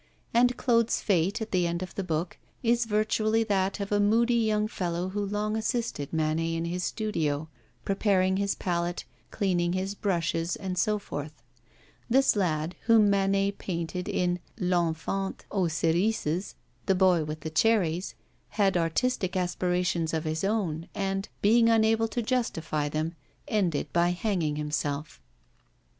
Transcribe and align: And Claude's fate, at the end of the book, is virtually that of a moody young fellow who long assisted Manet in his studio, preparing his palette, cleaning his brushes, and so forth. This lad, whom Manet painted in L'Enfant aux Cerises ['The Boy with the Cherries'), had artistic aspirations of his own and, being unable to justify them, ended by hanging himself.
And 0.33 0.57
Claude's 0.57 0.99
fate, 0.99 1.43
at 1.43 1.51
the 1.51 1.67
end 1.67 1.83
of 1.83 1.93
the 1.93 2.03
book, 2.03 2.39
is 2.63 2.85
virtually 2.85 3.43
that 3.43 3.79
of 3.79 3.91
a 3.91 3.99
moody 3.99 4.33
young 4.33 4.67
fellow 4.67 5.09
who 5.09 5.23
long 5.23 5.55
assisted 5.55 6.11
Manet 6.11 6.55
in 6.55 6.65
his 6.65 6.83
studio, 6.83 7.49
preparing 7.85 8.37
his 8.37 8.55
palette, 8.55 9.05
cleaning 9.29 9.73
his 9.73 9.93
brushes, 9.93 10.55
and 10.55 10.75
so 10.75 10.97
forth. 10.97 11.43
This 12.09 12.35
lad, 12.35 12.73
whom 12.85 13.11
Manet 13.11 13.51
painted 13.59 14.09
in 14.09 14.39
L'Enfant 14.57 15.45
aux 15.51 15.67
Cerises 15.67 16.55
['The 16.87 16.95
Boy 16.95 17.23
with 17.23 17.41
the 17.41 17.51
Cherries'), 17.51 18.15
had 18.57 18.75
artistic 18.75 19.37
aspirations 19.37 20.15
of 20.15 20.23
his 20.23 20.43
own 20.43 20.89
and, 20.95 21.29
being 21.43 21.69
unable 21.69 22.07
to 22.07 22.23
justify 22.23 22.89
them, 22.89 23.13
ended 23.47 23.87
by 23.93 24.09
hanging 24.09 24.55
himself. 24.55 25.21